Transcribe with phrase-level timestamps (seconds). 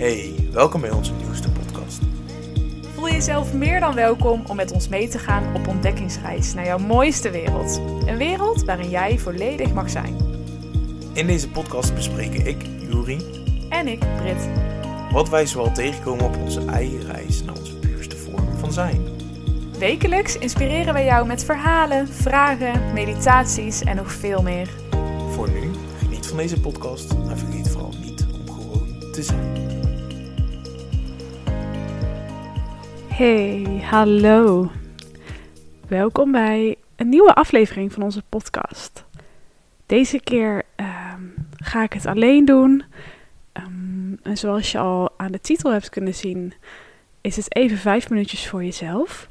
[0.00, 1.98] Hey, welkom bij onze nieuwste podcast.
[2.94, 6.78] Voel jezelf meer dan welkom om met ons mee te gaan op ontdekkingsreis naar jouw
[6.78, 7.80] mooiste wereld.
[8.06, 10.16] Een wereld waarin jij volledig mag zijn.
[11.12, 13.18] In deze podcast bespreken ik, Juri,
[13.68, 14.48] En ik, Brit.
[15.12, 19.04] wat wij zoal tegenkomen op onze eigen reis naar onze puurste vorm van zijn.
[19.78, 24.68] Wekelijks inspireren wij jou met verhalen, vragen, meditaties en nog veel meer.
[25.30, 29.69] Voor nu, geniet van deze podcast en vergeet vooral niet om gewoon te zijn.
[33.20, 34.70] Hey, hallo.
[35.88, 39.04] Welkom bij een nieuwe aflevering van onze podcast.
[39.86, 41.22] Deze keer ehm,
[41.56, 42.82] ga ik het alleen doen.
[43.52, 46.52] Ehm, en zoals je al aan de titel hebt kunnen zien,
[47.20, 49.28] is het even vijf minuutjes voor jezelf.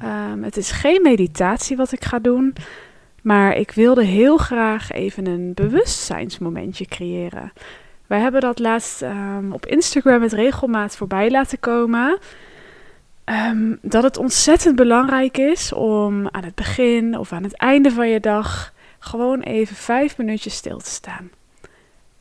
[0.00, 2.54] Ehm, het is geen meditatie wat ik ga doen,
[3.22, 7.52] maar ik wilde heel graag even een bewustzijnsmomentje creëren.
[8.06, 9.04] Wij hebben dat laatst
[9.50, 12.18] op Instagram met regelmaat voorbij laten komen.
[13.28, 18.08] Ehm, dat het ontzettend belangrijk is om aan het begin of aan het einde van
[18.08, 21.30] je dag gewoon even vijf minuutjes stil te staan.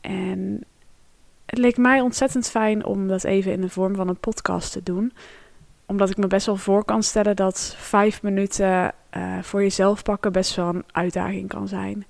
[0.02, 0.64] En
[1.45, 4.83] het leek mij ontzettend fijn om dat even in de vorm van een podcast te
[4.83, 5.14] doen.
[5.86, 10.31] Omdat ik me best wel voor kan stellen dat vijf minuten eh, voor jezelf pakken
[10.31, 12.05] best wel een uitdaging kan zijn.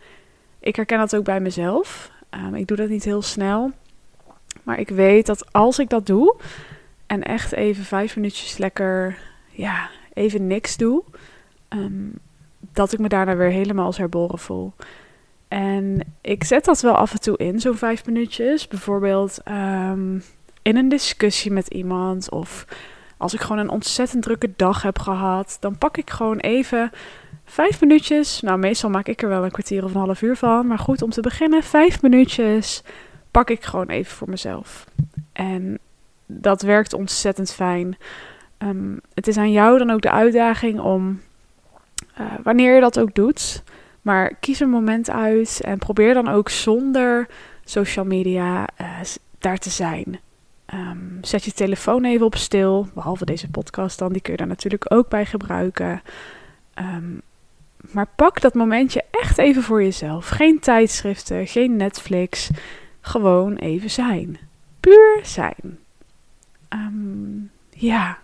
[0.59, 2.11] Ik herken dat ook bij mezelf.
[2.29, 3.71] Ehm, ik doe dat niet heel snel.
[4.63, 6.35] Maar ik weet dat als ik dat doe
[7.07, 9.17] en echt even vijf minuutjes lekker,
[9.49, 11.03] ja, even niks doe,
[11.67, 12.09] ehm,
[12.73, 14.73] dat ik me daarna weer helemaal als herboren voel.
[15.47, 18.67] En ik zet dat wel af en toe in, zo'n vijf minuutjes.
[18.67, 20.19] Bijvoorbeeld ehm,
[20.61, 22.65] in een discussie met iemand of
[23.17, 26.91] als ik gewoon een ontzettend drukke dag heb gehad, dan pak ik gewoon even
[27.45, 28.41] vijf minuutjes.
[28.41, 30.67] Nou, meestal maak ik er wel een kwartier of een half uur van.
[30.67, 32.83] Maar goed, om te beginnen, vijf minuutjes
[33.31, 34.85] pak ik gewoon even voor mezelf.
[35.33, 35.79] En
[36.27, 37.97] dat werkt ontzettend fijn.
[38.57, 41.21] Ehm, het is aan jou dan ook de uitdaging om,
[42.13, 43.63] eh, wanneer je dat ook doet,
[44.01, 47.27] maar kies een moment uit en probeer dan ook zonder
[47.63, 48.99] social media eh,
[49.39, 50.19] daar te zijn.
[50.65, 54.47] Ehm, zet je telefoon even op stil, behalve deze podcast dan, die kun je daar
[54.47, 56.01] natuurlijk ook bij gebruiken.
[56.73, 57.13] Ehm,
[57.91, 60.27] maar pak dat momentje echt even voor jezelf.
[60.27, 62.49] Geen tijdschriften, geen Netflix.
[63.01, 64.37] Gewoon even zijn.
[64.79, 65.79] Puur zijn.
[66.69, 67.39] Ehm,
[67.69, 68.17] ja.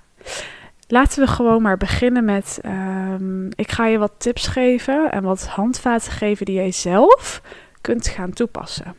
[0.88, 2.60] Laten we gewoon maar beginnen met.
[2.62, 7.42] ehm, ik ga je wat tips geven en wat handvaten geven die jij zelf
[7.82, 8.96] kunt gaan toepassen.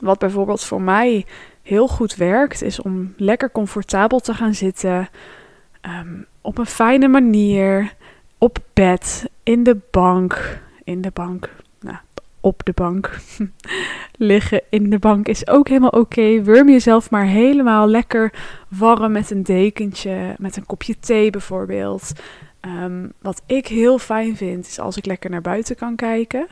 [0.00, 1.26] Wat bijvoorbeeld voor mij
[1.62, 5.08] heel goed werkt, is om lekker comfortabel te gaan zitten.
[5.80, 7.94] ehm, op een fijne manier.
[8.38, 10.60] Op bed, in de bank.
[10.84, 11.50] In de bank.
[12.40, 13.18] Op de bank.
[14.16, 16.42] Liggen in de bank is ook helemaal oké.
[16.42, 18.32] Wurm jezelf maar helemaal lekker
[18.68, 22.12] warm met een dekentje, met een kopje thee bijvoorbeeld.
[22.60, 26.46] Ehm, wat ik heel fijn vind, is als ik lekker naar buiten kan kijken.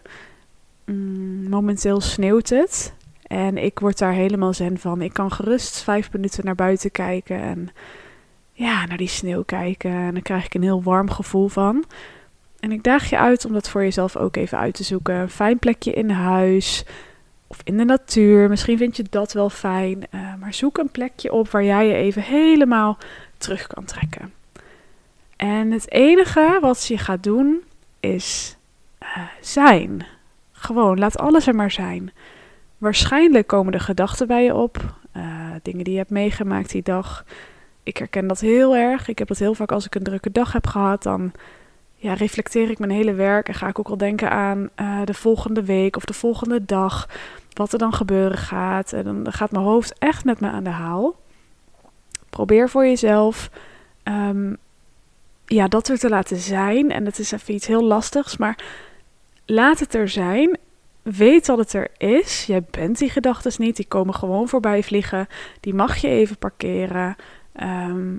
[0.85, 2.95] Mm, momenteel sneeuwt het.
[3.27, 5.03] En ik word daar helemaal zen van.
[5.03, 7.69] Ik kan gerust vijf minuten naar buiten kijken en
[8.53, 9.91] ja, naar die sneeuw kijken.
[9.91, 11.85] En dan krijg ik een heel warm gevoel van.
[12.67, 15.15] En ik daag je uit om dat voor jezelf ook even uit te zoeken.
[15.15, 16.85] Een fijn plekje in huis
[17.47, 18.49] of in de natuur.
[18.49, 20.07] Misschien vind je dat wel fijn.
[20.11, 22.99] eh, maar zoek een plekje op waar jij je even helemaal
[23.39, 24.33] terug kan trekken.
[25.37, 27.63] En het enige wat je gaat doen
[28.01, 28.57] is
[28.99, 29.09] eh,
[29.41, 30.07] zijn.
[30.53, 32.13] Gewoon, laat alles er maar zijn.
[32.79, 34.95] Waarschijnlijk komen er gedachten bij je op.
[35.13, 35.23] eh,
[35.63, 37.25] dingen die je hebt meegemaakt die dag.
[37.83, 39.09] Ik herken dat heel erg.
[39.09, 41.03] Ik heb dat heel vaak als ik een drukke dag heb gehad.
[41.03, 41.33] Dan
[41.97, 45.15] ja, reflecteer ik mijn hele werk en ga ik ook al denken aan eh, de
[45.15, 47.09] volgende week of de volgende dag.
[47.53, 48.93] Wat er dan gebeuren gaat.
[48.93, 51.17] En dan gaat mijn hoofd echt met me aan de haal.
[52.31, 53.51] Probeer voor jezelf
[54.03, 54.55] ehm,
[55.47, 56.91] ja, dat er te laten zijn.
[56.91, 58.65] En dat is even iets heel lastigs, maar
[59.45, 60.59] laat het er zijn.
[61.03, 62.45] Weet dat het er is.
[62.47, 63.77] Jij bent die gedachten niet.
[63.77, 65.27] Die komen gewoon voorbij vliegen.
[65.61, 67.17] Die mag je even parkeren.
[67.53, 68.17] Ehm,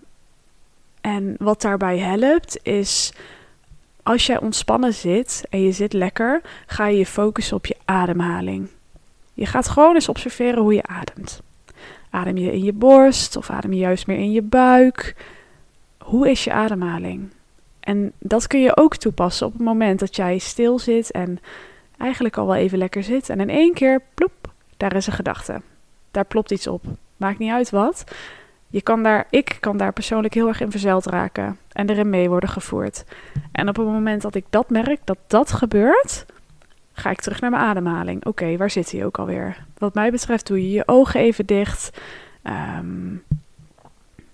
[1.02, 3.14] en wat daarbij helpt is
[4.08, 8.70] als jij ontspannen zit en je zit lekker, ga je je focussen op je ademhaling.
[9.34, 11.42] Je gaat gewoon eens observeren hoe je ademt.
[12.10, 15.16] Adem je in je borst of adem je juist meer in je buik?
[15.98, 17.30] Hoe is je ademhaling?
[17.80, 21.40] En dat kun je ook toepassen op het moment dat jij stil zit en
[21.98, 23.30] eigenlijk al wel even lekker zit.
[23.30, 25.62] En in één keer, ploep, daar is een gedachte.
[26.12, 26.84] Daar plopt iets op.
[27.18, 28.04] Maakt niet uit wat.
[28.70, 32.30] Je kan daar, ik kan daar persoonlijk heel erg in verzeild raken en erin mee
[32.30, 33.04] worden gevoerd.
[33.52, 36.26] En op het moment dat ik dat merk, dat dat gebeurt,
[36.94, 38.26] ga ik terug naar mijn ademhaling.
[38.26, 39.66] Oké, waar zit hij ook alweer?
[39.78, 42.00] Wat mij betreft doe je je ogen even dicht.
[42.42, 43.16] Ehm,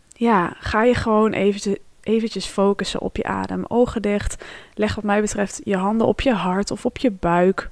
[0.07, 3.65] ja, ga je gewoon even eventjes focussen op je adem.
[3.67, 4.45] Ogen dicht.
[4.73, 7.69] Leg wat mij betreft je handen op je hart of op je buik.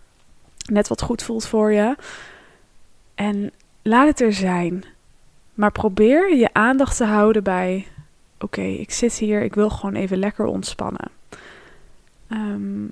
[0.72, 1.96] Net wat goed voelt voor je.
[3.16, 4.84] En laat het er zijn.
[5.54, 7.88] Maar probeer je aandacht te houden bij:
[8.40, 11.10] oké, ik zit hier, ik wil gewoon even lekker ontspannen.
[12.28, 12.86] Ehm,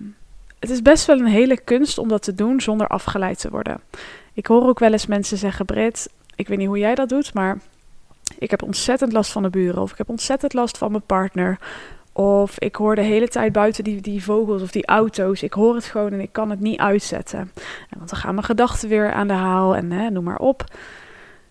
[0.60, 3.82] het is best wel een hele kunst om dat te doen zonder afgeleid te worden.
[4.34, 7.34] Ik hoor ook wel eens mensen zeggen: Brit, ik weet niet hoe jij dat doet,
[7.34, 7.58] maar
[8.38, 9.82] ik heb ontzettend last van de buren.
[9.82, 11.60] Of ik heb ontzettend last van mijn partner.
[12.14, 15.44] Of ik hoor de hele tijd buiten die, die vogels of die auto's.
[15.44, 17.52] Ik hoor het gewoon en ik kan het niet uitzetten.
[17.98, 20.64] Want dan gaan mijn gedachten weer aan de haal en hè, noem maar op.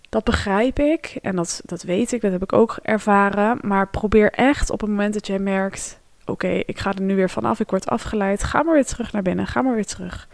[0.09, 3.59] Dat begrijp ik en dat, dat weet ik, dat heb ik ook ervaren.
[3.63, 7.31] Maar probeer echt op het moment dat jij merkt: oké, ik ga er nu weer
[7.31, 8.43] vanaf, ik word afgeleid.
[8.43, 10.29] Ga maar weer terug naar binnen, ga maar weer terug.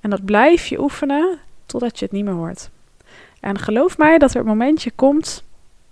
[0.00, 2.70] En dat blijf je oefenen totdat je het niet meer hoort.
[3.40, 5.44] En geloof mij dat er een momentje komt,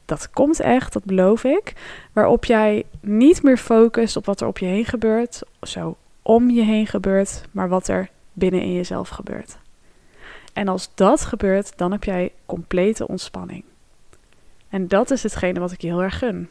[0.04, 1.72] dat komt echt, dat beloof ik,
[2.12, 6.62] waarop jij niet meer focust op wat er op je heen gebeurt, zo om je
[6.62, 9.56] heen gebeurt, maar wat er binnen in jezelf gebeurt.
[10.54, 13.64] En als dat gebeurt, dan heb jij complete ontspanning.
[14.68, 16.48] En dat is hetgene wat ik je heel erg gun.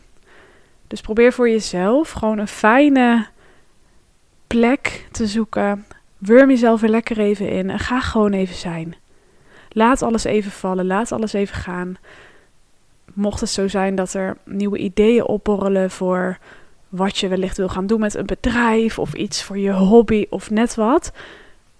[0.87, 3.27] Dus probeer voor jezelf gewoon een fijne
[4.47, 5.85] plek te zoeken.
[6.17, 8.95] Wurm jezelf er lekker even in en ga gewoon even zijn.
[9.69, 11.97] Laat alles even vallen, laat alles even gaan.
[13.13, 16.37] Mocht het zo zijn dat er nieuwe ideeën opborrelen voor
[16.89, 20.49] wat je wellicht wil gaan doen met een bedrijf of iets voor je hobby of
[20.49, 21.11] net wat,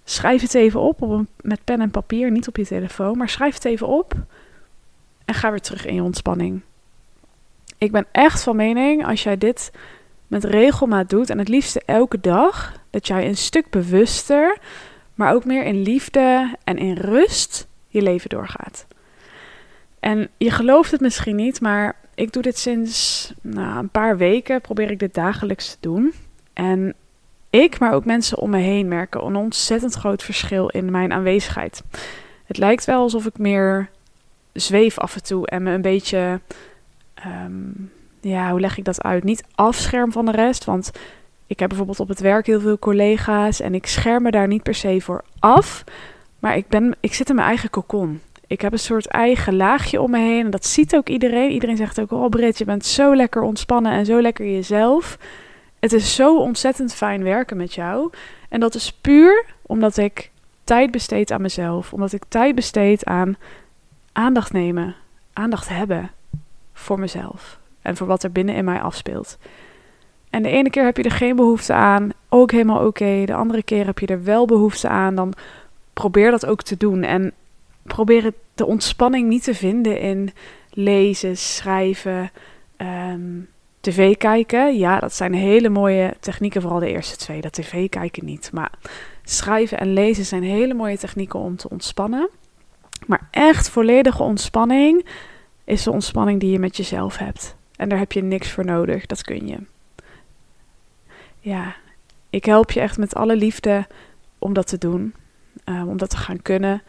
[0.04, 3.28] schrijf het even op, op een, met pen en papier, niet op je telefoon, maar
[3.28, 4.14] schrijf het even op
[5.24, 6.60] en ga weer terug in je ontspanning.
[7.78, 9.72] Ik ben echt van mening, als jij dit
[10.26, 14.58] met regelmaat doet en het liefste elke dag, dat jij een stuk bewuster,
[15.14, 18.86] maar ook meer in liefde en in rust je leven doorgaat.
[20.00, 24.60] En je gelooft het misschien niet, maar ik doe dit sinds nou, een paar weken,
[24.60, 26.12] probeer ik dit dagelijks te doen.
[26.52, 26.94] En
[27.54, 31.82] ik, maar ook mensen om me heen merken een ontzettend groot verschil in mijn aanwezigheid.
[32.44, 33.90] Het lijkt wel alsof ik meer
[34.52, 36.40] zweef af en toe en me een beetje,
[37.14, 37.70] ehm,
[38.20, 39.24] ja, hoe leg ik dat uit?
[39.24, 40.90] Niet afscherm van de rest, want
[41.46, 44.62] ik heb bijvoorbeeld op het werk heel veel collega's en ik scherm me daar niet
[44.62, 45.84] per se voor af,
[46.38, 48.20] maar ik, ben, ik zit in mijn eigen kokon.
[48.46, 51.50] Ik heb een soort eigen laagje om me heen en dat ziet ook iedereen.
[51.50, 55.18] Iedereen zegt ook, oh Brit, je bent zo lekker ontspannen en zo lekker jezelf.
[55.84, 58.10] Het is zo ontzettend fijn werken met jou.
[58.48, 60.30] En dat is puur omdat ik
[60.64, 61.92] tijd besteed aan mezelf.
[61.92, 63.36] Omdat ik tijd besteed aan
[64.12, 64.94] aandacht nemen,
[65.32, 66.10] aandacht hebben
[66.72, 67.58] voor mezelf.
[67.82, 69.38] En voor wat er binnen in mij afspeelt.
[70.30, 73.24] En de ene keer heb je er geen behoefte aan, ook helemaal oké.
[73.24, 75.32] De andere keer heb je er wel behoefte aan, dan
[75.92, 77.02] probeer dat ook te doen.
[77.02, 77.32] En
[77.82, 80.32] probeer de ontspanning niet te vinden in
[80.70, 82.30] lezen, schrijven,
[82.76, 83.48] um,
[83.84, 84.78] tv kijken.
[84.78, 87.40] Ja, dat zijn hele mooie technieken, vooral de eerste twee.
[87.40, 88.50] Dat tv kijken niet.
[88.52, 88.72] Maar
[89.22, 92.28] schrijven en lezen zijn hele mooie technieken om te ontspannen.
[93.06, 95.06] Maar echt volledige ontspanning
[95.64, 97.56] is de ontspanning die je met jezelf hebt.
[97.76, 99.58] En daar heb je niks voor nodig, dat kun je.
[101.40, 101.74] Ja,
[102.30, 103.86] ik help je echt met alle liefde
[104.38, 105.14] om dat te doen.
[105.64, 106.82] Um, om dat te gaan kunnen.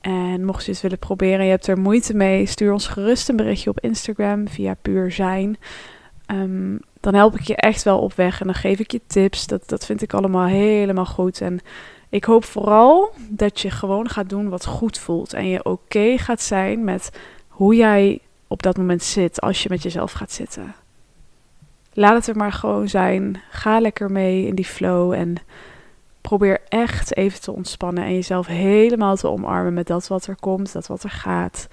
[0.00, 3.36] En mocht je het willen proberen, je hebt er moeite mee, stuur ons gerust een
[3.36, 5.56] berichtje op Instagram via Puur Zijn.
[6.26, 9.46] Um, dan help ik je echt wel op weg en dan geef ik je tips.
[9.46, 11.40] Dat, dat vind ik allemaal helemaal goed.
[11.40, 11.60] En
[12.08, 15.32] ik hoop vooral dat je gewoon gaat doen wat goed voelt.
[15.32, 17.10] En je oké gaat zijn met
[17.48, 20.74] hoe jij op dat moment zit als je met jezelf gaat zitten.
[21.92, 23.42] Laat het er maar gewoon zijn.
[23.50, 25.36] Ga lekker mee in die flow en
[26.20, 30.72] probeer echt even te ontspannen en jezelf helemaal te omarmen met dat wat er komt,
[30.72, 31.68] dat wat er gaat.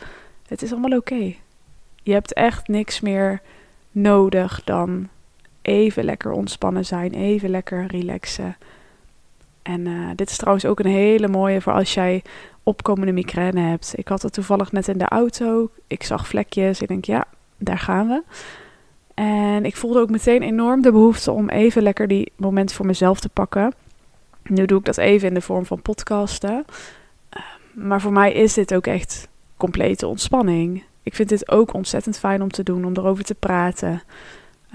[0.47, 1.33] Het is allemaal oké.
[2.03, 3.41] Je hebt echt niks meer
[3.93, 5.07] nodig dan
[5.61, 8.55] even lekker ontspannen zijn, even lekker relaxen.
[9.61, 12.23] En uh, dit is trouwens ook een hele mooie voor als jij
[12.63, 13.93] opkomende migraine hebt.
[13.95, 15.69] Ik had het toevallig net in de auto.
[15.87, 16.81] Ik zag vlekjes.
[16.81, 17.25] Ik denk, ja,
[17.57, 18.23] daar gaan we.
[19.13, 23.19] En ik voelde ook meteen enorm de behoefte om even lekker die moment voor mezelf
[23.19, 23.73] te pakken.
[24.43, 26.65] Nu doe ik dat even in de vorm van podcasten.
[27.37, 32.17] Uh, maar voor mij is dit ook echt complete ontspanning ik vind dit ook ontzettend
[32.17, 34.01] fijn om te doen, om erover te praten.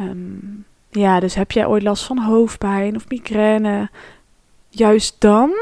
[0.00, 3.90] Um, ja, dus heb jij ooit last van hoofdpijn of migraine?
[4.68, 5.52] Juist dan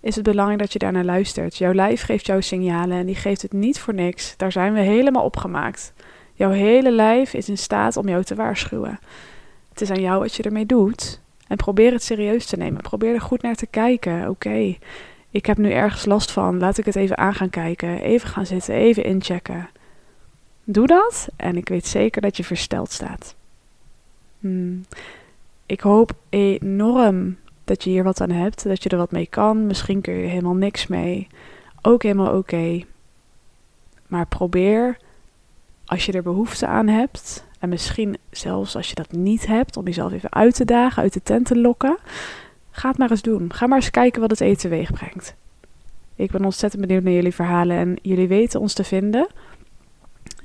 [0.00, 1.56] is het belangrijk dat je daarnaar luistert.
[1.56, 4.36] Jouw lijf geeft jou signalen en die geeft het niet voor niks.
[4.36, 5.92] Daar zijn we helemaal opgemaakt.
[6.34, 8.98] Jouw hele lijf is in staat om jou te waarschuwen.
[9.68, 11.20] Het is aan jou wat je ermee doet.
[11.46, 12.82] En probeer het serieus te nemen.
[12.82, 14.28] Probeer er goed naar te kijken.
[14.28, 14.76] Oké,
[15.30, 18.46] ik heb nu ergens last van, laat ik het even aan gaan kijken, even gaan
[18.46, 19.68] zitten, even inchecken.
[20.64, 23.34] Doe dat en ik weet zeker dat je versteld staat.
[24.40, 24.84] Hmm.
[25.66, 29.66] Ik hoop enorm dat je hier wat aan hebt, dat je er wat mee kan.
[29.66, 31.28] Misschien kun je helemaal niks mee.
[31.82, 32.84] Ook helemaal oké.
[34.06, 34.98] Maar probeer,
[35.84, 39.84] als je er behoefte aan hebt, en misschien zelfs als je dat niet hebt, om
[39.84, 41.96] jezelf even uit te dagen, uit de tent te lokken,
[42.70, 43.52] ga het maar eens doen.
[43.52, 45.34] Ga maar eens kijken wat het eten teweeg brengt.
[46.14, 49.26] Ik ben ontzettend benieuwd naar jullie verhalen en jullie weten ons te vinden.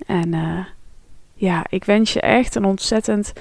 [0.05, 0.65] En uh,
[1.33, 3.33] ja, ik wens je echt een ontzettend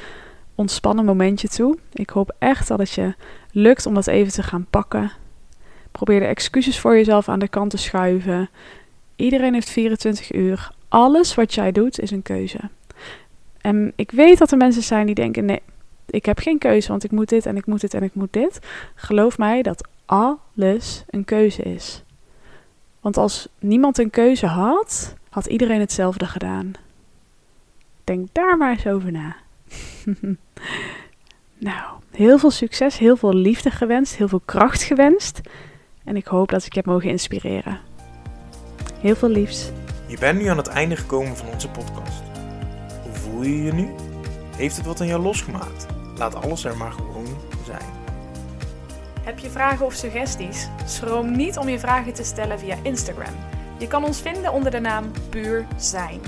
[0.55, 1.79] ontspannen momentje toe.
[1.93, 3.15] Ik hoop echt dat het je
[3.53, 5.13] lukt om dat even te gaan pakken.
[5.93, 8.51] Probeer de excuses voor jezelf aan de kant te schuiven.
[9.17, 10.71] Iedereen heeft 24 uur.
[10.89, 12.59] Alles wat jij doet is een keuze.
[13.61, 15.63] En ik weet dat er mensen zijn die denken: nee,
[16.07, 18.33] ik heb geen keuze, want ik moet dit en ik moet dit en ik moet
[18.33, 18.59] dit.
[18.95, 22.04] Geloof mij dat alles een keuze is.
[23.05, 26.73] Want als niemand een keuze had, had iedereen hetzelfde gedaan.
[28.05, 29.37] Denk daar maar eens over na.
[31.69, 35.41] nou, heel veel succes, heel veel liefde gewenst, heel veel kracht gewenst.
[36.05, 37.81] En ik hoop dat ik je heb mogen inspireren.
[39.01, 39.71] Heel veel liefs.
[40.07, 42.23] Je bent nu aan het einde gekomen van onze podcast.
[43.03, 43.89] Hoe voel je je nu?
[44.57, 45.87] Heeft het wat aan jou losgemaakt?
[46.19, 47.14] Laat alles er maar gewoon.
[49.25, 50.69] Heb je vragen of suggesties?
[50.85, 53.35] Schroom niet om je vragen te stellen via Instagram.
[53.79, 56.21] Je kan ons vinden onder de naam Puur Zijn.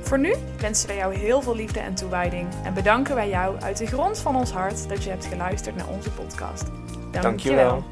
[0.00, 3.76] Voor nu wensen we jou heel veel liefde en toewijding en bedanken wij jou uit
[3.76, 6.64] de grond van ons hart dat je hebt geluisterd naar onze podcast.
[7.10, 7.84] Dank Dankjewel.